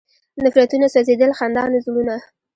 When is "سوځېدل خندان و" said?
0.93-1.81